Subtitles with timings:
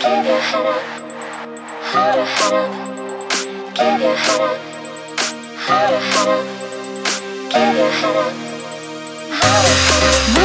[0.00, 0.82] Give your head up,
[1.90, 2.94] hold your head up.
[3.74, 4.60] Give your head up,
[5.64, 6.46] hold your head up.
[7.50, 8.32] Give your head up,
[9.30, 10.39] hold your head up.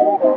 [0.00, 0.29] over.